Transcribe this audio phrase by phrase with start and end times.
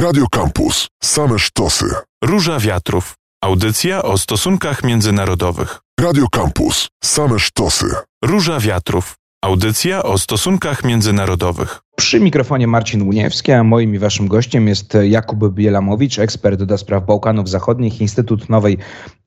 [0.00, 0.88] Radio Campus.
[1.02, 1.84] Same sztosy.
[2.24, 3.14] Róża Wiatrów.
[3.44, 5.80] Audycja o stosunkach międzynarodowych.
[6.00, 6.88] Radio Campus.
[7.04, 7.86] Same sztosy.
[8.24, 9.14] Róża Wiatrów.
[9.44, 11.80] Audycja o stosunkach międzynarodowych.
[11.96, 17.06] Przy mikrofonie Marcin Łuniewski, a moim i waszym gościem jest Jakub Bielamowicz, ekspert do spraw
[17.06, 18.78] Bałkanów Zachodnich, Instytut Nowej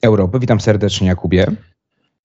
[0.01, 0.39] Europy.
[0.39, 1.47] Witam serdecznie, Jakubie.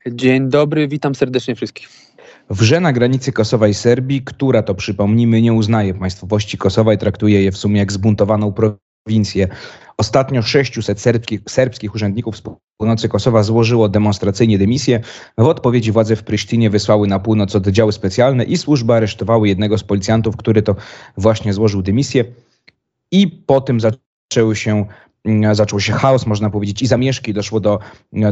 [0.06, 2.07] Dzień dobry, witam serdecznie wszystkich.
[2.50, 7.42] Wrze na granicy Kosowa i Serbii, która to przypomnijmy nie uznaje państwowości Kosowa i traktuje
[7.42, 9.48] je w sumie jak zbuntowaną prowincję.
[9.96, 12.42] Ostatnio 600 serbskich, serbskich urzędników z
[12.76, 15.00] północy Kosowa złożyło demonstracyjnie dymisję.
[15.38, 19.84] W odpowiedzi władze w Prysztynie wysłały na północ oddziały specjalne i służby aresztowały jednego z
[19.84, 20.76] policjantów, który to
[21.16, 22.24] właśnie złożył dymisję.
[23.10, 24.86] I po tym zaczęły się,
[25.52, 27.34] zaczął się chaos, można powiedzieć, i zamieszki.
[27.34, 27.78] Doszło do,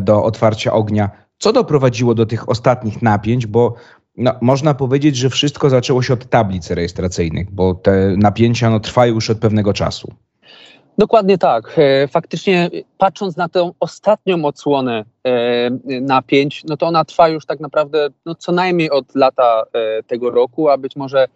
[0.01, 3.75] do otwarcia ognia co doprowadziło do tych ostatnich napięć, bo
[4.17, 9.15] no, można powiedzieć, że wszystko zaczęło się od tablic rejestracyjnych, bo te napięcia no, trwają
[9.15, 10.13] już od pewnego czasu.
[10.99, 11.79] Dokładnie tak.
[11.79, 17.61] E, faktycznie patrząc na tę ostatnią odsłonę e, napięć, no to ona trwa już tak
[17.61, 21.29] naprawdę no, co najmniej od lata e, tego roku, a być może,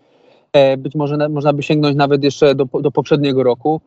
[0.78, 3.80] być może można by sięgnąć nawet jeszcze do, do poprzedniego roku.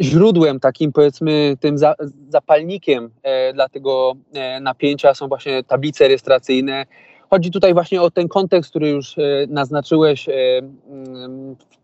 [0.00, 1.94] Źródłem takim powiedzmy tym za,
[2.28, 3.10] zapalnikiem
[3.54, 4.12] dla tego
[4.60, 6.86] napięcia są właśnie tablice rejestracyjne,
[7.32, 10.32] Chodzi tutaj właśnie o ten kontekst, który już e, naznaczyłeś e,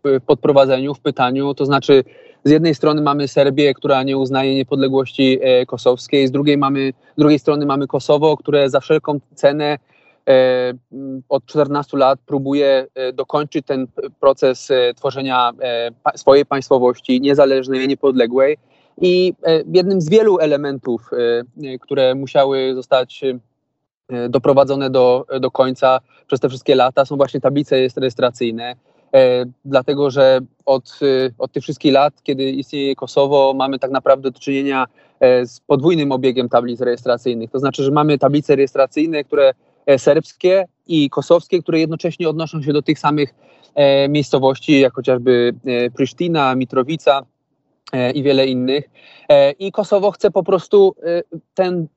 [0.03, 2.03] w podprowadzeniu, w pytaniu, to znaczy
[2.43, 7.19] z jednej strony mamy Serbię, która nie uznaje niepodległości e, kosowskiej, z drugiej, mamy, z
[7.19, 9.77] drugiej strony mamy Kosowo, które za wszelką cenę
[11.29, 13.87] od 14 lat próbuje dokończyć ten
[14.19, 15.51] proces tworzenia
[16.15, 18.57] swojej państwowości niezależnej, niepodległej.
[19.01, 19.33] I
[19.73, 21.09] jednym z wielu elementów,
[21.81, 23.23] które musiały zostać
[24.29, 28.75] doprowadzone do, do końca przez te wszystkie lata są właśnie tablice rejestracyjne.
[29.13, 34.31] E, dlatego, że od, e, od tych wszystkich lat, kiedy istnieje Kosowo, mamy tak naprawdę
[34.31, 34.85] do czynienia
[35.19, 37.51] e, z podwójnym obiegiem tablic rejestracyjnych.
[37.51, 39.53] To znaczy, że mamy tablice rejestracyjne, które
[39.85, 43.33] e, serbskie i kosowskie, które jednocześnie odnoszą się do tych samych
[43.75, 45.53] e, miejscowości, jak chociażby
[45.95, 47.21] Prysztina, Mitrowica
[48.13, 48.89] i wiele innych.
[49.59, 50.95] I Kosowo chce po prostu
[51.53, 51.87] ten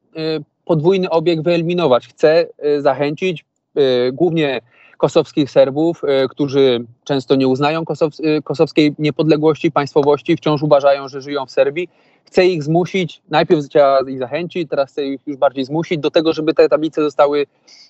[0.65, 2.09] podwójny obieg wyeliminować.
[2.09, 3.45] Chce y, zachęcić
[3.79, 4.61] y, głównie
[4.99, 8.13] kosowskich Serbów, y, którzy często nie uznają kosow,
[8.45, 11.89] kosowskiej niepodległości, państwowości, wciąż uważają, że żyją w Serbii.
[12.25, 16.33] Chce ich zmusić, najpierw chciała ich zachęcić, teraz chce ich już bardziej zmusić do tego,
[16.33, 17.47] żeby te tablice zostały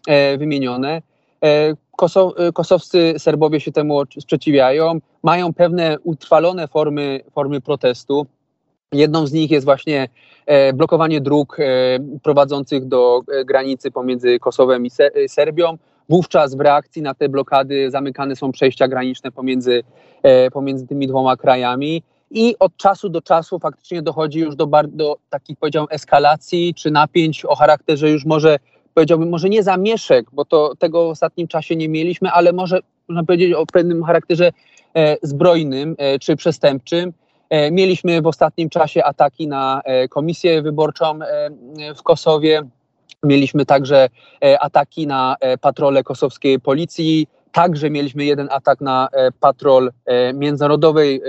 [0.08, 1.02] e, wymienione.
[1.44, 8.26] E, kosow, kosowscy Serbowie się temu sprzeciwiają, mają pewne utrwalone formy, formy protestu.
[8.92, 10.08] Jedną z nich jest właśnie
[10.46, 11.64] e, blokowanie dróg e,
[12.22, 14.90] prowadzących do e, granicy pomiędzy Kosowem i
[15.28, 15.78] Serbią.
[16.08, 19.82] Wówczas w reakcji na te blokady zamykane są przejścia graniczne pomiędzy,
[20.52, 22.02] pomiędzy tymi dwoma krajami.
[22.30, 27.44] I od czasu do czasu faktycznie dochodzi już do, do takich, powiedziałbym, eskalacji czy napięć
[27.44, 28.58] o charakterze już może,
[28.94, 33.24] powiedziałbym, może nie zamieszek, bo to tego w ostatnim czasie nie mieliśmy, ale może, można
[33.24, 34.50] powiedzieć, o pewnym charakterze
[35.22, 37.12] zbrojnym czy przestępczym.
[37.52, 41.50] E, mieliśmy w ostatnim czasie ataki na e, komisję wyborczą e,
[41.94, 42.62] w Kosowie.
[43.22, 44.08] Mieliśmy także
[44.60, 47.26] ataki na patrole kosowskiej policji.
[47.52, 49.08] Także mieliśmy jeden atak na
[49.40, 49.92] patrol
[50.34, 51.20] międzynarodowej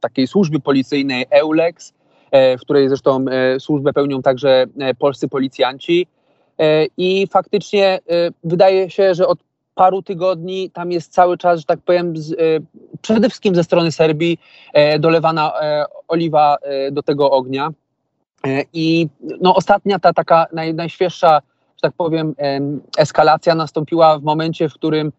[0.00, 1.92] takiej służby policyjnej EULEX,
[2.32, 3.24] w której zresztą
[3.58, 4.66] służbę pełnią także
[4.98, 6.06] polscy policjanci.
[6.96, 7.98] I faktycznie
[8.44, 9.38] wydaje się, że od
[9.78, 12.36] paru tygodni tam jest cały czas, że tak powiem, z, e,
[13.02, 14.38] przede wszystkim ze strony Serbii
[14.72, 16.56] e, dolewana e, oliwa
[16.92, 17.70] do tego ognia.
[18.72, 19.08] I
[19.40, 21.40] no, ostatnia ta taka naj, najświeższa,
[21.76, 22.34] że tak powiem,
[22.98, 25.12] eskalacja nastąpiła w momencie, w którym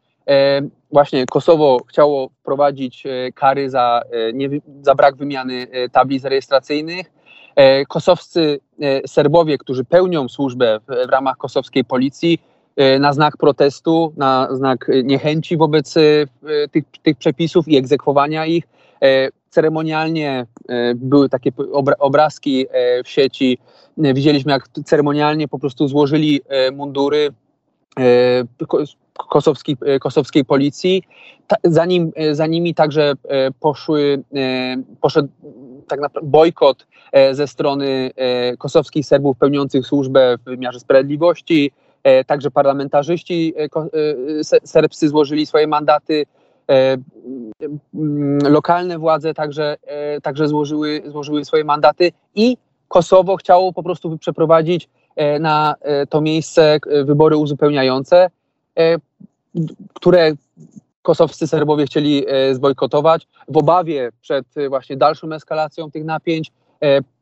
[0.92, 3.04] właśnie Kosowo chciało wprowadzić
[3.36, 4.02] kary za,
[4.34, 4.50] nie,
[4.82, 7.12] za brak wymiany tablic rejestracyjnych.
[7.88, 8.60] Kosowscy
[9.08, 12.40] Serbowie, którzy pełnią służbę w, w ramach kosowskiej policji,
[13.00, 16.02] na znak protestu, na znak niechęci wobec e,
[16.72, 18.64] tych, tych przepisów i egzekwowania ich.
[19.02, 20.46] E, ceremonialnie
[20.96, 21.52] były takie
[22.00, 22.68] obrazki
[23.06, 23.58] w sieci.
[23.98, 26.42] Widzieliśmy, jak ceremonialnie po prostu złożyli
[26.74, 27.30] mundury
[29.30, 31.04] kosowskiej, kosowskiej policji.
[31.64, 33.14] Za, nim, za nimi także
[33.60, 34.24] poszły,
[35.02, 35.30] poszedł
[35.88, 36.88] tak naprawdę bojkot
[37.32, 38.12] ze strony
[38.58, 41.89] kosowskich Serbów pełniących służbę w wymiarze sprawiedliwości, E,
[42.28, 46.26] także parlamentarzyści e, e, serbscy złożyli swoje mandaty.
[48.44, 49.78] Lokalne władze także,
[50.24, 52.58] także złożyły, złożyły swoje mandaty i
[52.88, 54.90] Kosowo chciało po prostu przeprowadzić
[55.40, 55.76] na
[56.10, 58.30] to miejsce wybory uzupełniające,
[59.94, 60.32] które
[61.02, 66.52] kosowscy Serbowie chcieli zbojkotować w obawie przed właśnie dalszą eskalacją tych napięć,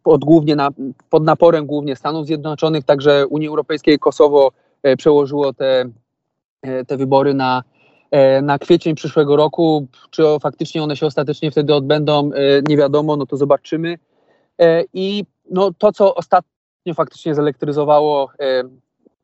[0.03, 0.69] pod, głównie na,
[1.09, 4.51] pod naporem głównie Stanów Zjednoczonych, także Unii Europejskiej Kosowo
[4.97, 5.85] przełożyło te,
[6.87, 7.63] te wybory na,
[8.41, 9.87] na kwiecień przyszłego roku.
[10.09, 12.29] Czy faktycznie one się ostatecznie wtedy odbędą,
[12.67, 13.97] nie wiadomo, no to zobaczymy.
[14.93, 18.29] I no, to, co ostatnio faktycznie zelektryzowało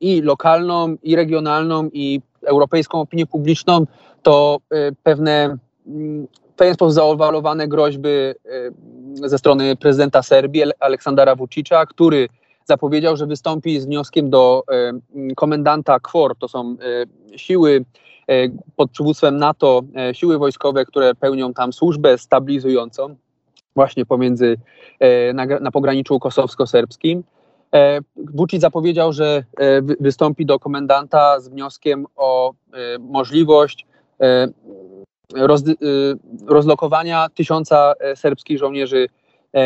[0.03, 3.85] i lokalną, i regionalną, i europejską opinię publiczną,
[4.23, 5.57] to e, pewne
[5.87, 8.33] mm, w pewien sposób zaowalowane groźby e,
[9.13, 12.29] ze strony prezydenta Serbii Aleksandra Vucicia, który
[12.65, 14.93] zapowiedział, że wystąpi z wnioskiem do e,
[15.35, 16.75] komendanta KFOR, to są
[17.35, 17.85] siły
[18.75, 19.81] pod przywództwem NATO,
[20.13, 23.15] siły wojskowe, które pełnią tam służbę stabilizującą
[23.75, 24.57] właśnie pomiędzy
[25.33, 27.23] na, na pograniczu kosowsko-serbskim.
[27.73, 32.53] E, Vucic zapowiedział, że e, wystąpi do komendanta z wnioskiem o e,
[32.99, 33.85] możliwość
[35.35, 35.63] roz,
[36.47, 39.07] rozlokowania tysiąca serbskich żołnierzy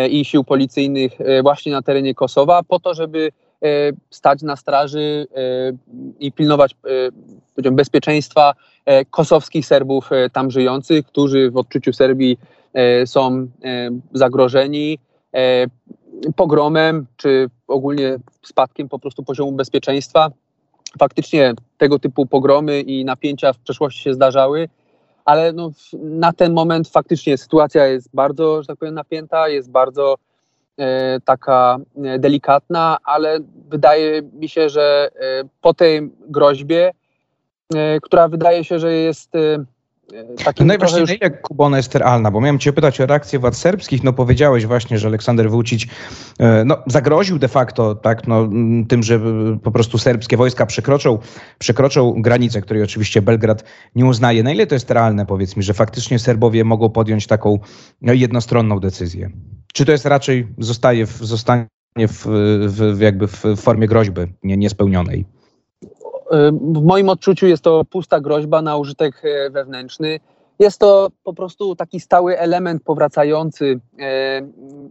[0.10, 1.12] i sił policyjnych
[1.44, 3.32] właśnie na terenie Kosowa, po to, żeby
[4.10, 5.28] stać na straży
[6.20, 6.76] i pilnować
[7.72, 8.54] bezpieczeństwa
[9.10, 12.38] kosowskich Serbów tam żyjących, którzy w odczuciu Serbii
[13.06, 13.48] są
[14.14, 15.00] zagrożeni
[16.36, 20.32] pogromem, czy ogólnie spadkiem po prostu poziomu bezpieczeństwa.
[21.00, 24.70] Faktycznie tego typu pogromy i napięcia w przeszłości się zdarzały,
[25.28, 30.16] ale no, na ten moment faktycznie sytuacja jest bardzo, że tak powiem, napięta, jest bardzo
[30.78, 33.40] e, taka e, delikatna, ale
[33.70, 36.92] wydaje mi się, że e, po tej groźbie,
[37.76, 39.66] e, która wydaje się, że jest e,
[40.46, 41.22] Takim no najważniejsze, już...
[41.22, 44.98] jak Kuba jest realna, bo miałem cię pytać o reakcję władz serbskich, no powiedziałeś właśnie,
[44.98, 45.86] że Aleksander Vucic
[46.40, 48.50] e, no, zagroził de facto tak, no,
[48.88, 49.20] tym, że
[49.64, 51.20] po prostu serbskie wojska przekroczą,
[51.60, 53.64] przekroczą granicę, której oczywiście Belgrad
[53.96, 54.44] nie uznaje.
[54.44, 57.60] Na ile to jest realne, powiedz mi, że faktycznie Serbowie mogą podjąć taką
[58.02, 59.30] no, jednostronną decyzję?
[59.74, 61.68] Czy to jest raczej, zostaje w, zostanie
[61.98, 62.26] w,
[62.68, 65.26] w, jakby w formie groźby nie, niespełnionej?
[66.52, 70.20] W moim odczuciu jest to pusta groźba na użytek e, wewnętrzny.
[70.60, 74.42] Jest to po prostu taki stały element powracający, e,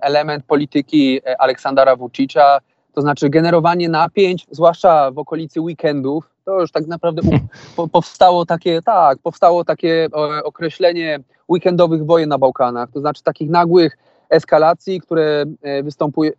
[0.00, 2.58] element polityki e, Aleksandra Vucicia,
[2.92, 6.30] to znaczy generowanie napięć, zwłaszcza w okolicy weekendów.
[6.44, 7.22] To już tak naprawdę
[7.92, 10.08] powstało takie, tak, powstało takie
[10.44, 13.98] określenie weekendowych wojen na Bałkanach, to znaczy takich nagłych
[14.30, 15.82] eskalacji, które e,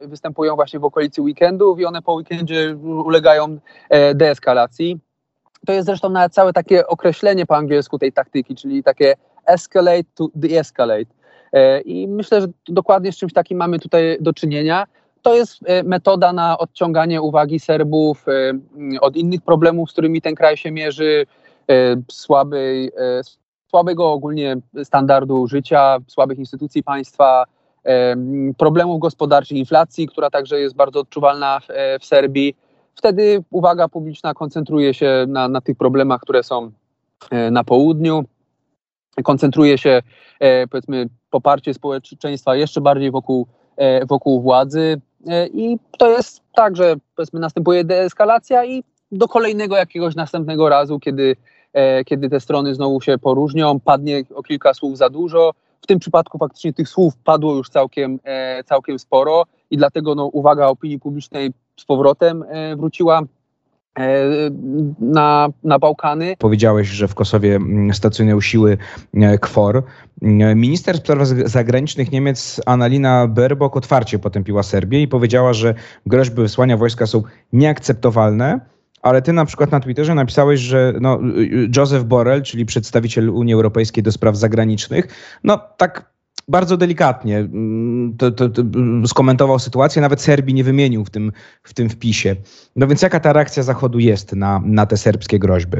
[0.07, 3.57] występują właśnie w okolicy weekendów i one po weekendzie ulegają
[3.89, 4.99] e, deeskalacji.
[5.65, 9.13] To jest zresztą całe takie określenie po angielsku tej taktyki, czyli takie
[9.45, 11.11] escalate to de-escalate.
[11.53, 14.85] E, I myślę, że dokładnie z czymś takim mamy tutaj do czynienia.
[15.21, 18.25] To jest metoda na odciąganie uwagi Serbów
[19.01, 21.25] od innych problemów, z którymi ten kraj się mierzy,
[22.11, 22.91] słabej,
[23.69, 27.45] słabego ogólnie standardu życia, słabych instytucji państwa,
[28.57, 32.55] problemów gospodarczych, inflacji, która także jest bardzo odczuwalna w, e, w Serbii.
[32.95, 36.71] Wtedy uwaga publiczna koncentruje się na, na tych problemach, które są
[37.31, 38.23] e, na południu.
[39.23, 40.01] Koncentruje się,
[40.39, 43.47] e, powiedzmy, poparcie społeczeństwa jeszcze bardziej wokół,
[44.07, 45.01] wokół władzy.
[45.53, 51.35] I to jest tak, że powiedzmy, następuje deeskalacja i do kolejnego jakiegoś następnego razu, kiedy,
[52.05, 55.51] kiedy te strony znowu się poróżnią, padnie o kilka słów za dużo,
[55.87, 60.25] w tym przypadku faktycznie tych słów padło już całkiem, e, całkiem sporo i dlatego no,
[60.25, 63.21] uwaga opinii publicznej z powrotem e, wróciła
[63.99, 64.23] e,
[64.99, 66.35] na, na Bałkany.
[66.39, 68.77] Powiedziałeś, że w Kosowie mm, stacjonują siły
[69.41, 69.83] KFOR.
[70.55, 75.73] Minister spraw zagranicznych Niemiec Annalina Baerbock otwarcie potępiła Serbię i powiedziała, że
[76.05, 78.59] groźby wysłania wojska są nieakceptowalne
[79.07, 81.19] ale ty na przykład na Twitterze napisałeś, że no,
[81.75, 85.07] Joseph Borrell, czyli przedstawiciel Unii Europejskiej do spraw zagranicznych,
[85.43, 88.61] no tak bardzo delikatnie mm, to, to, to
[89.07, 91.31] skomentował sytuację, nawet Serbii nie wymienił w tym,
[91.63, 92.35] w tym wpisie.
[92.75, 95.77] No więc jaka ta reakcja Zachodu jest na, na te serbskie groźby?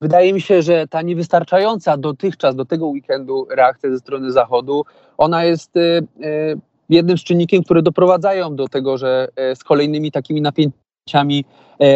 [0.00, 4.84] Wydaje mi się, że ta niewystarczająca dotychczas do tego weekendu reakcja ze strony Zachodu,
[5.18, 10.12] ona jest y, y, jednym z czynnikiem, które doprowadzają do tego, że y, z kolejnymi
[10.12, 11.44] takimi napięciami E,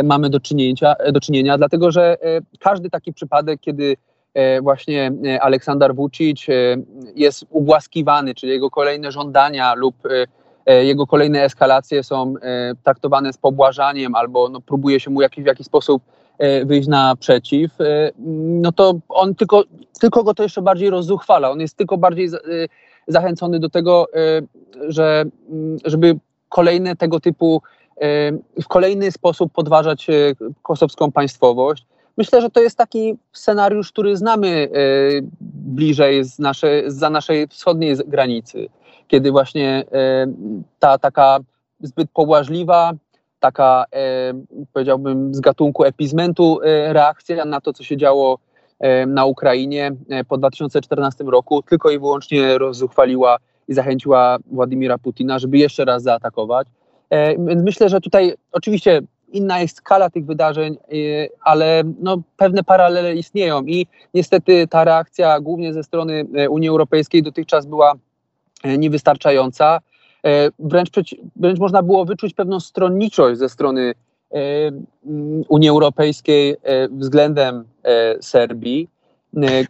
[0.05, 3.97] mamy do czynienia, do czynienia dlatego że e, każdy taki przypadek, kiedy
[4.35, 6.47] e, właśnie Aleksander Vucic
[7.15, 9.97] jest ugłaskiwany, czyli jego kolejne żądania lub
[10.83, 12.35] jego kolejne eskalacje są
[12.85, 16.03] traktowane z pobłażaniem albo no, próbuje się mu jakiś, w jakiś sposób
[16.65, 17.71] wyjść naprzeciw,
[18.63, 19.65] no to on tylko,
[20.01, 21.51] tylko go to jeszcze bardziej rozzuchwala.
[21.51, 22.29] On jest tylko bardziej
[23.09, 24.07] zachęcony do tego,
[24.89, 25.25] że,
[25.85, 27.63] żeby kolejne tego typu
[28.63, 30.13] w kolejny sposób podważać e,
[30.63, 31.87] kosowską państwowość.
[32.17, 34.69] myślę, że to jest taki scenariusz, który znamy
[35.41, 38.69] bliżej z naszej, za naszej wschodniej granicy,
[39.09, 39.85] kiedy właśnie
[40.79, 41.39] ta taka
[41.81, 42.93] zbyt pobłażliwa,
[43.41, 43.85] taka
[44.73, 48.39] powiedziałbym z gatunku epizmentu reakcja na to, co się działo
[49.07, 49.93] na Ukrainie
[50.29, 53.39] po 2014 roku, tylko i wyłącznie rozzuchwaliła
[53.69, 56.69] i zachęciła Władimira Putina, żeby jeszcze raz zaatakować.
[57.39, 63.15] Więc myślę, że tutaj oczywiście inna jest skala tych wydarzeń, y, ale no, pewne paralele
[63.15, 67.95] istnieją i niestety ta reakcja głównie ze strony e, Unii Europejskiej dotychczas była
[68.63, 69.79] e, niewystarczająca.
[70.25, 70.91] E, wręcz,
[71.37, 73.95] wręcz można było wyczuć pewną stronniczość ze strony
[74.31, 74.85] mm,
[75.49, 76.57] Unii Europejskiej
[76.91, 77.65] względem
[78.21, 78.89] Serbii.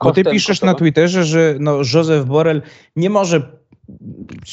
[0.00, 2.62] Bo ty piszesz na Twitterze, że no, Joseph Borrell
[2.96, 3.42] nie może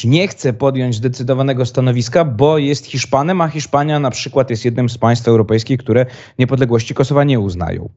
[0.06, 4.98] nie chce podjąć zdecydowanego stanowiska, bo jest Hiszpanem, a Hiszpania na przykład jest jednym z
[4.98, 6.06] państw europejskich, które
[6.40, 7.90] niepodległości Kosowa nie uznają.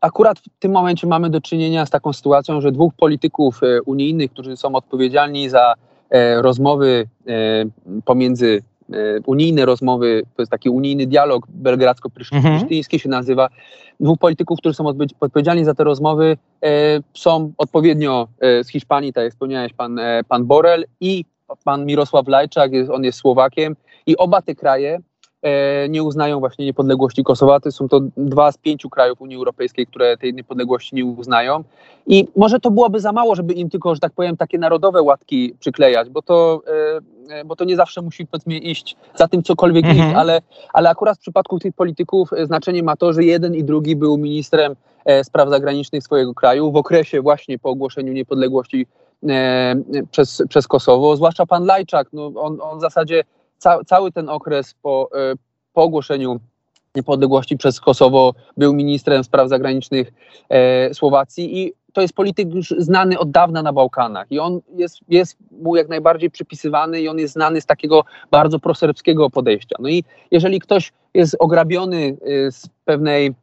[0.00, 4.30] Akurat w tym momencie mamy do czynienia z taką sytuacją, że dwóch polityków e, unijnych,
[4.30, 5.74] którzy są odpowiedzialni za
[6.10, 7.32] e, rozmowy e,
[8.04, 8.62] pomiędzy
[9.26, 13.48] unijne rozmowy, to jest taki unijny dialog belgradzko-prysztyński się nazywa.
[14.00, 14.84] Dwóch polityków, którzy są
[15.20, 16.68] odpowiedzialni za te rozmowy, e,
[17.14, 21.24] są odpowiednio e, z Hiszpanii, tak jak wspomniałeś, pan, pan Borel i
[21.64, 23.76] pan Mirosław Lajczak, on jest Słowakiem
[24.06, 25.15] i oba te kraje E,
[25.88, 27.60] nie uznają właśnie niepodległości Kosowa.
[27.60, 31.64] To są to dwa z pięciu krajów Unii Europejskiej, które tej niepodległości nie uznają.
[32.06, 35.54] I może to byłoby za mało, żeby im tylko, że tak powiem, takie narodowe łatki
[35.60, 36.62] przyklejać, bo to,
[37.28, 40.08] e, bo to nie zawsze musi powiedzmy iść za tym cokolwiek mhm.
[40.08, 43.64] iść, ale, ale akurat w przypadku tych polityków e, znaczenie ma to, że jeden i
[43.64, 44.76] drugi był ministrem
[45.22, 48.86] spraw zagranicznych swojego kraju w okresie właśnie po ogłoszeniu niepodległości
[50.10, 53.24] przez, przez Kosowo, zwłaszcza pan Lajczak, no on, on w zasadzie
[53.58, 55.34] ca, cały ten okres po, e,
[55.72, 56.40] po ogłoszeniu
[56.94, 60.12] niepodległości przez Kosowo był ministrem spraw zagranicznych
[60.48, 64.98] e, Słowacji i to jest polityk już znany od dawna na Bałkanach i on jest,
[65.08, 69.76] jest mu jak najbardziej przypisywany i on jest znany z takiego bardzo proserbskiego podejścia.
[69.78, 73.34] No i jeżeli ktoś jest ograbiony e, z pewnej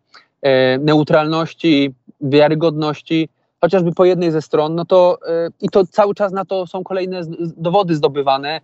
[0.79, 3.29] neutralności, wiarygodności,
[3.61, 5.17] chociażby po jednej ze stron, no to
[5.61, 8.61] i to cały czas na to są kolejne dowody zdobywane,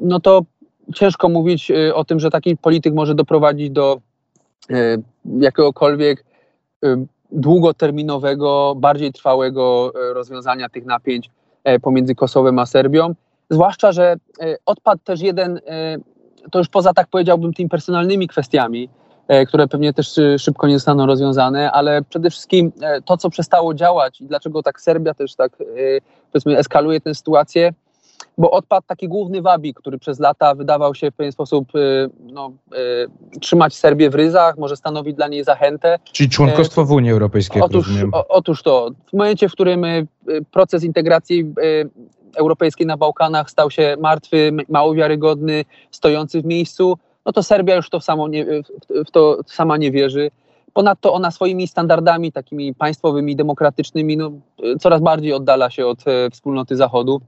[0.00, 0.42] no to
[0.94, 4.00] ciężko mówić y, o tym, że taki polityk może doprowadzić do
[4.70, 5.02] y,
[5.40, 6.24] jakiegokolwiek
[6.84, 11.30] y, długoterminowego, bardziej trwałego rozwiązania tych napięć
[11.82, 13.14] pomiędzy Kosowem a Serbią.
[13.50, 14.16] Zwłaszcza, że
[14.66, 15.60] odpadł też jeden,
[16.50, 18.88] to już poza tak powiedziałbym tymi personalnymi kwestiami,
[19.48, 22.72] które pewnie też szybko nie zostaną rozwiązane, ale przede wszystkim
[23.04, 25.52] to, co przestało działać i dlaczego tak Serbia też tak
[26.32, 27.72] powiedzmy eskaluje tę sytuację,
[28.38, 32.52] bo odpadł taki główny wabik, który przez lata wydawał się w pewien sposób y, no,
[33.34, 35.98] y, trzymać Serbię w ryzach, może stanowić dla niej zachętę.
[36.12, 37.62] Czyli członkostwo w Unii Europejskiej.
[37.62, 40.06] Otóż, o, otóż to, w momencie, w którym y,
[40.50, 41.54] proces integracji
[42.36, 47.90] europejskiej na Bałkanach stał się martwy, mało wiarygodny, stojący w miejscu, no to Serbia już
[47.90, 48.46] to samo nie,
[49.06, 50.30] w to sama nie wierzy.
[50.72, 54.32] Ponadto ona swoimi standardami takimi państwowymi, demokratycznymi no,
[54.80, 57.20] coraz bardziej oddala się od wspólnoty Zachodu.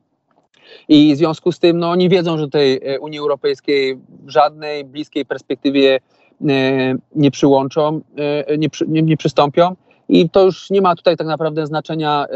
[0.89, 4.85] I w związku z tym no, oni wiedzą, że tej e, Unii Europejskiej w żadnej
[4.85, 6.01] bliskiej perspektywie
[6.49, 9.77] e, nie przyłączą, e, nie, nie, nie przystąpią.
[10.09, 12.27] I to już nie ma tutaj tak naprawdę znaczenia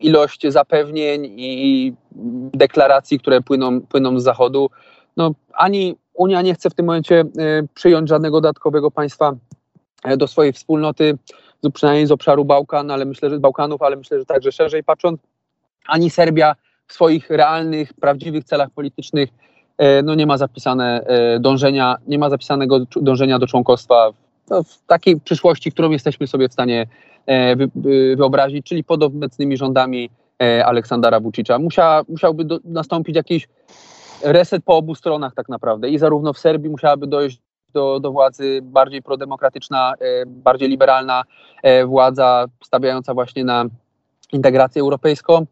[0.00, 1.92] ilość zapewnień i
[2.52, 4.70] deklaracji, które płyną, płyną z Zachodu.
[5.16, 7.24] No, ani Unia nie chce w tym momencie
[7.74, 9.32] przyjąć żadnego dodatkowego państwa
[10.16, 11.18] do swojej wspólnoty,
[11.74, 15.20] przynajmniej z obszaru Bałkan, ale myślę, że Bałkanów, ale myślę, że także szerzej patrząc,
[15.86, 16.54] ani Serbia
[16.88, 19.28] w swoich realnych, prawdziwych celach politycznych
[19.78, 24.10] e, no nie ma zapisane e, dążenia, nie ma zapisanego dążenia do członkostwa
[24.50, 26.86] no, w takiej przyszłości, którą jesteśmy sobie w stanie
[27.26, 27.70] e, wy,
[28.16, 30.10] wyobrazić, czyli pod obecnymi rządami
[30.64, 31.58] Aleksandra Vucicia.
[31.58, 33.48] Musiała, musiałby do, nastąpić jakiś
[34.22, 37.38] reset po obu stronach tak naprawdę i zarówno w Serbii musiałaby dojść
[37.72, 39.94] do, do władzy bardziej prodemokratyczna,
[40.26, 41.24] bardziej liberalna
[41.86, 43.64] władza stawiająca właśnie na
[44.32, 45.46] integrację europejską,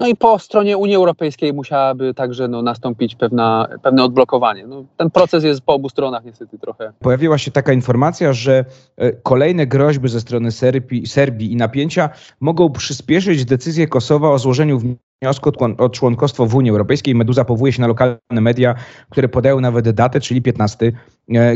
[0.00, 4.66] no i po stronie Unii Europejskiej musiałaby także no, nastąpić pewna, pewne odblokowanie.
[4.66, 6.92] No, ten proces jest po obu stronach niestety trochę.
[6.98, 8.64] Pojawiła się taka informacja, że
[8.96, 12.10] e, kolejne groźby ze strony Serbii, Serbii i napięcia
[12.40, 14.80] mogą przyspieszyć decyzję Kosowa o złożeniu
[15.22, 17.14] wniosku o członkostwo w Unii Europejskiej.
[17.14, 18.74] Meduza powołuje się na lokalne media,
[19.10, 20.92] które podają nawet datę, czyli 15 e,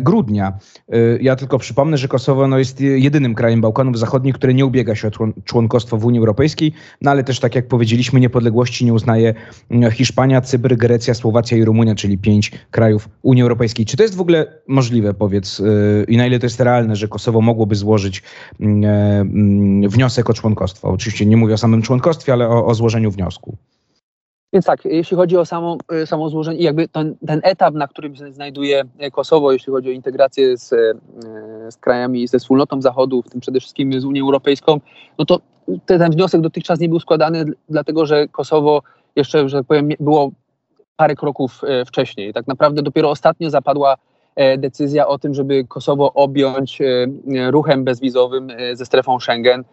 [0.00, 0.58] grudnia.
[0.88, 4.94] E, ja tylko przypomnę, że Kosowo no, jest jedynym krajem Bałkanów Zachodnich, które nie ubiega
[4.94, 5.10] się o
[5.44, 9.34] członkostwo w Unii Europejskiej, no ale też tak jak powiedzieliśmy, niepodległości nie uznaje
[9.92, 13.86] Hiszpania, Cypr, Grecja, Słowacja i Rumunia, czyli pięć krajów Unii Europejskiej.
[13.86, 15.62] Czy to jest w ogóle możliwe, powiedz,
[16.08, 18.22] i na ile to jest realne, że Kosowo mogłoby złożyć
[19.88, 20.88] wniosek o członkostwo?
[20.88, 23.56] Oczywiście nie mówię o samym członkostwie, ale o, o złożeniu wniosku.
[24.52, 28.16] Więc tak, jeśli chodzi o samo, y, samo złożenie, jakby ten, ten etap, na którym
[28.16, 30.96] się znajduje Kosowo, jeśli chodzi o integrację z, y,
[31.70, 34.80] z krajami, ze wspólnotą Zachodu, w tym przede wszystkim z Unią Europejską,
[35.18, 35.40] no to
[35.86, 38.82] ten wniosek dotychczas nie był składany, dlatego że Kosowo
[39.16, 40.30] jeszcze, że tak powiem, było
[40.96, 42.32] parę kroków y, wcześniej.
[42.32, 43.96] Tak naprawdę dopiero ostatnio zapadła
[44.36, 46.78] e, decyzja o tym, żeby Kosowo objąć
[47.50, 49.64] ruchem bezwizowym ze strefą Schengen.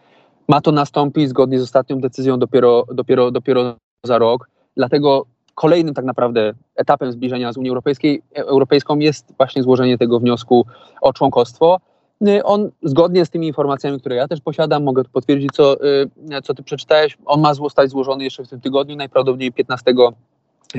[0.48, 4.48] Ma to nastąpić zgodnie z ostatnią decyzją dopiero, dopiero, dopiero za rok.
[4.76, 10.66] Dlatego kolejnym tak naprawdę etapem zbliżenia z Unią Europejskiej, Europejską jest właśnie złożenie tego wniosku
[11.00, 11.80] o członkostwo.
[12.28, 16.54] Y, on zgodnie z tymi informacjami, które ja też posiadam, mogę potwierdzić, co, y, co
[16.54, 19.94] ty przeczytałeś, on ma zostać złożony jeszcze w tym tygodniu, najprawdopodobniej 15,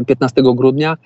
[0.06, 0.98] 15 grudnia.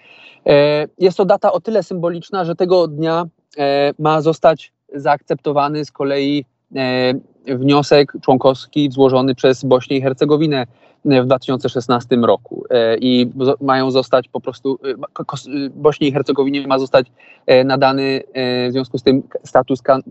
[0.45, 3.25] E, jest to data o tyle symboliczna, że tego dnia
[3.57, 6.45] e, ma zostać zaakceptowany z kolei
[6.75, 7.13] e,
[7.55, 10.67] wniosek członkowski złożony przez Bośnię i Hercegowinę
[11.05, 13.31] w 2016 roku e, i
[13.61, 17.07] mają zostać po prostu, e, Bośni i Hercegowinie ma zostać
[17.45, 18.23] e, nadany
[18.69, 20.01] w związku z tym status kan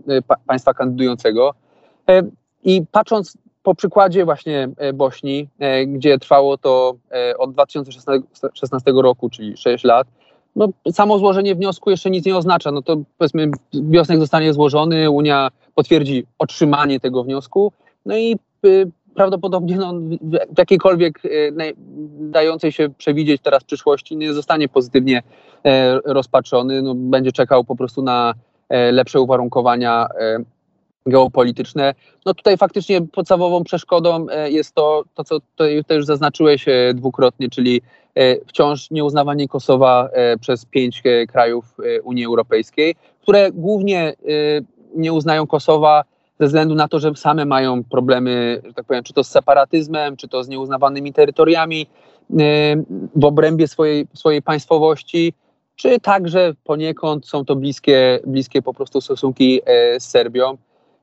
[0.47, 1.53] państwa kandydującego.
[2.63, 5.47] I patrząc po przykładzie właśnie Bośni,
[5.87, 6.95] gdzie trwało to
[7.37, 10.07] od 2016 roku, czyli 6 lat,
[10.55, 12.71] no, samo złożenie wniosku jeszcze nic nie oznacza.
[12.71, 17.71] No to powiedzmy, wniosek zostanie złożony, Unia potwierdzi otrzymanie tego wniosku,
[18.05, 19.93] no i y, prawdopodobnie no,
[20.51, 21.53] w jakiejkolwiek y,
[22.19, 25.23] dającej się przewidzieć teraz przyszłości nie zostanie pozytywnie
[25.65, 26.81] e, rozpatrzony.
[26.81, 28.33] No, będzie czekał po prostu na
[28.69, 30.37] e, lepsze uwarunkowania e,
[31.05, 31.93] geopolityczne.
[32.25, 37.81] No tutaj faktycznie podstawową przeszkodą jest to, to co tutaj już zaznaczyłeś dwukrotnie, czyli
[38.47, 40.09] wciąż nieuznawanie Kosowa
[40.41, 44.13] przez pięć krajów Unii Europejskiej, które głównie
[44.95, 46.03] nie uznają Kosowa
[46.41, 50.17] ze względu na to, że same mają problemy, że tak powiem, czy to z separatyzmem,
[50.17, 51.87] czy to z nieuznawanymi terytoriami
[52.31, 52.35] y,
[53.15, 55.33] w obrębie swojej, swojej państwowości,
[55.75, 60.57] czy także poniekąd są to bliskie, bliskie po prostu stosunki e, z Serbią.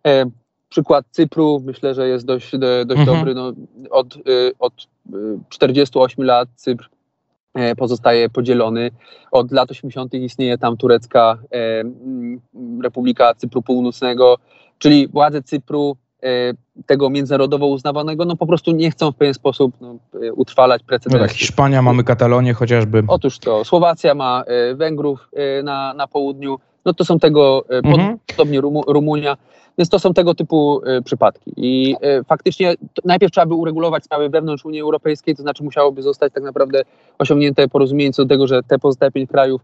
[0.06, 0.24] E,
[0.68, 2.50] przykład Cypru myślę, że jest dość,
[2.86, 3.06] dość mhm.
[3.06, 3.34] dobry.
[3.34, 3.52] No,
[3.90, 4.72] od, y, od
[5.48, 6.88] 48 y, lat Cypr
[7.54, 8.90] e, pozostaje podzielony.
[9.30, 10.14] Od lat 80.
[10.14, 11.38] istnieje tam turecka
[12.82, 14.38] Republika Cypru Północnego,
[14.78, 16.28] Czyli władze Cypru e,
[16.86, 21.22] tego międzynarodowo uznawanego, no po prostu nie chcą w pewien sposób no, e, utrwalać precedensu.
[21.22, 23.02] No tak, Hiszpania, mamy Katalonię chociażby.
[23.08, 25.28] Otóż to, Słowacja ma e, Węgrów
[25.64, 28.18] na, na południu, no to są tego, mhm.
[28.26, 29.36] podobnie Rumunia,
[29.78, 31.52] więc to są tego typu przypadki.
[31.56, 36.42] I faktycznie najpierw trzeba by uregulować sprawy wewnątrz Unii Europejskiej, to znaczy musiałoby zostać tak
[36.42, 36.82] naprawdę
[37.18, 39.60] osiągnięte porozumienie co do tego, że te pozostałe pięć krajów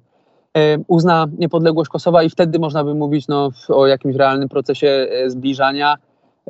[0.87, 5.97] uzna niepodległość Kosowa i wtedy można by mówić no, o jakimś realnym procesie e, zbliżania.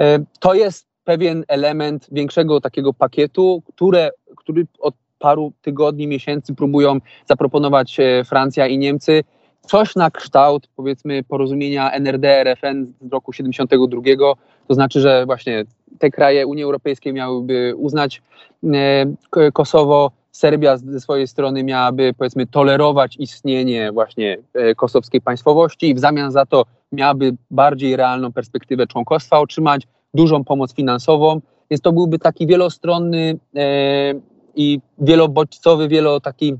[0.00, 6.98] E, to jest pewien element większego takiego pakietu, które, który od paru tygodni, miesięcy próbują
[7.26, 9.24] zaproponować Francja i Niemcy.
[9.60, 14.02] Coś na kształt, powiedzmy, porozumienia NRD-RFN z roku 72,
[14.68, 15.64] to znaczy, że właśnie
[15.98, 18.22] te kraje Unii Europejskiej miałyby uznać
[19.52, 25.98] Kosowo, Serbia ze swojej strony miałaby, powiedzmy, tolerować istnienie właśnie e, kosowskiej państwowości i w
[25.98, 29.82] zamian za to miałaby bardziej realną perspektywę członkostwa otrzymać,
[30.14, 34.14] dużą pomoc finansową, więc to byłby taki wielostronny e,
[34.54, 36.54] i wielobodźcowy, wielo taki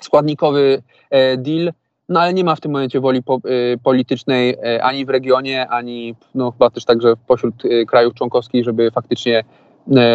[0.00, 1.72] składnikowy e, deal,
[2.08, 3.40] no ale nie ma w tym momencie woli po,
[3.82, 7.54] politycznej ani w regionie, ani no, chyba też także pośród
[7.86, 9.44] krajów członkowskich, żeby faktycznie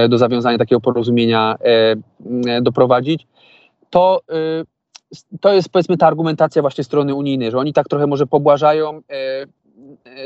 [0.10, 1.96] do zawiązania takiego porozumienia e,
[2.48, 3.28] e, doprowadzić,
[3.90, 4.22] to,
[5.42, 9.02] to jest powiedzmy ta argumentacja właśnie strony unijnej, że oni tak trochę może pobłażają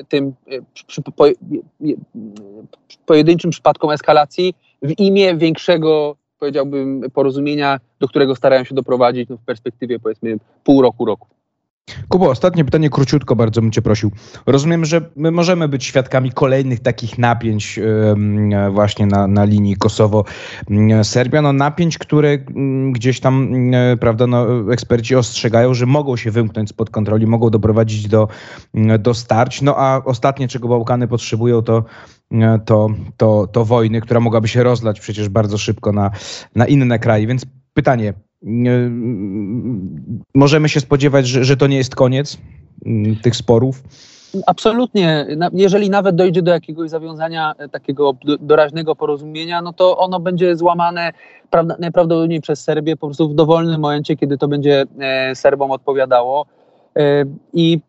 [0.09, 0.33] tym
[3.05, 9.45] pojedynczym przypadkom eskalacji w imię większego, powiedziałbym, porozumienia, do którego starają się doprowadzić no, w
[9.45, 11.27] perspektywie powiedzmy pół roku, roku.
[12.09, 14.11] Kubo, ostatnie pytanie, króciutko bardzo bym cię prosił.
[14.45, 17.79] Rozumiem, że my możemy być świadkami kolejnych takich napięć
[18.71, 21.41] właśnie na, na linii Kosowo-Serbia.
[21.41, 22.37] No napięć, które
[22.91, 23.51] gdzieś tam,
[23.99, 28.27] prawda, no, eksperci ostrzegają, że mogą się wymknąć spod kontroli, mogą doprowadzić do,
[28.99, 29.61] do starć.
[29.61, 31.83] No a ostatnie, czego Bałkany potrzebują, to
[32.65, 36.11] to, to, to wojny, która mogłaby się rozlać przecież bardzo szybko na,
[36.55, 37.27] na inne kraje.
[37.27, 38.13] Więc pytanie,
[40.35, 42.37] możemy się spodziewać, że, że to nie jest koniec
[42.85, 43.83] mm, tych sporów?
[44.45, 45.25] Absolutnie.
[45.53, 51.13] Jeżeli nawet dojdzie do jakiegoś zawiązania e, takiego doraźnego porozumienia, no to ono będzie złamane
[51.79, 56.45] najprawdopodobniej przez Serbię po prostu w dowolnym momencie, kiedy to będzie e, Serbom odpowiadało.
[56.97, 57.79] E, I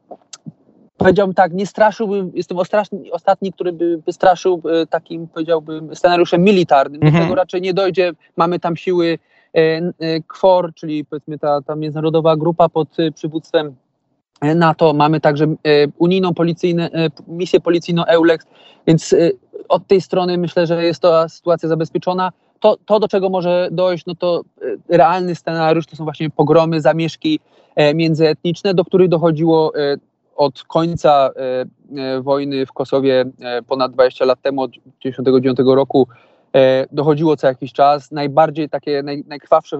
[0.97, 7.01] powiedziałbym tak, nie straszyłbym, jestem ostatni, ostatni który by, by straszył takim, powiedziałbym, scenariuszem militarnym.
[7.01, 7.25] Do mhm.
[7.25, 8.13] tego raczej nie dojdzie.
[8.37, 9.19] Mamy tam siły
[10.27, 13.77] KFOR, czyli powiedzmy ta, ta międzynarodowa grupa pod przywództwem
[14.43, 15.57] NATO, mamy także e,
[15.99, 18.47] unijną policyjną, e, misję policyjną EULEX,
[18.87, 19.31] więc e,
[19.69, 22.33] od tej strony myślę, że jest to sytuacja zabezpieczona.
[22.61, 24.43] To, to, do czego może dojść, no to
[24.89, 27.41] realny scenariusz to są właśnie pogromy, zamieszki
[27.95, 29.73] międzyetniczne, do których dochodziło
[30.37, 31.31] od końca
[32.21, 33.25] wojny w Kosowie
[33.67, 36.09] ponad 20 lat temu, od 1999 roku,
[36.93, 38.13] dochodziło co jakiś czas.
[38.13, 39.79] Najbardziej takie naj, najkrwawsze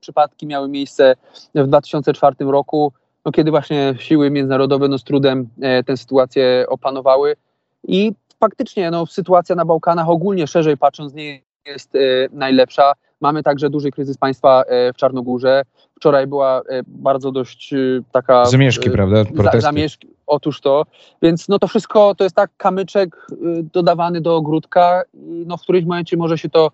[0.00, 1.14] przypadki miały miejsce
[1.54, 2.92] w 2004 roku
[3.28, 7.36] no, kiedy właśnie siły międzynarodowe no, z trudem e, tę sytuację opanowały.
[7.84, 11.98] I faktycznie no, sytuacja na Bałkanach ogólnie szerzej patrząc nie jest e,
[12.32, 12.92] najlepsza.
[13.20, 15.62] Mamy także duży kryzys państwa e, w Czarnogórze.
[15.98, 17.76] Wczoraj była e, bardzo dość e,
[18.12, 18.44] taka...
[18.46, 19.24] Zamieszki, e, prawda?
[19.24, 19.60] Protesty.
[19.60, 20.84] Zamieszki, otóż to.
[21.22, 23.26] Więc no to wszystko to jest tak kamyczek
[23.72, 26.70] dodawany do ogródka i no w którymś momencie może się to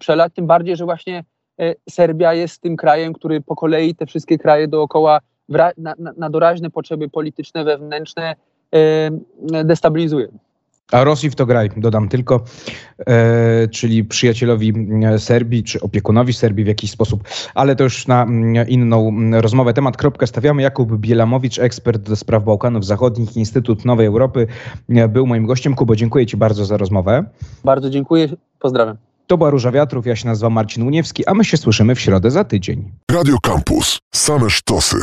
[0.00, 1.24] przelać, tym bardziej, że właśnie
[1.90, 6.70] Serbia jest tym krajem, który po kolei te wszystkie kraje dookoła na, na, na doraźne
[6.70, 8.34] potrzeby polityczne, wewnętrzne
[9.64, 10.28] destabilizuje.
[10.92, 12.40] A Rosji w to graj, dodam tylko,
[13.06, 14.72] e, czyli przyjacielowi
[15.04, 19.34] e, Serbii, czy opiekunowi Serbii w jakiś sposób, ale to już na mm, inną mm,
[19.40, 19.74] rozmowę.
[19.74, 20.62] Temat kropkę stawiamy.
[20.62, 24.46] Jakub Bielamowicz, ekspert do spraw Bałkanów Zachodnich, Instytut Nowej Europy,
[24.88, 25.74] e, był moim gościem.
[25.74, 27.24] Kubo, dziękuję Ci bardzo za rozmowę.
[27.64, 28.96] Bardzo dziękuję, pozdrawiam.
[29.26, 32.30] To była Róża Wiatrów, ja się nazywam Marcin Uniewski, a my się słyszymy w środę
[32.30, 32.90] za tydzień.
[33.10, 34.96] Radio Campus, same sztosy.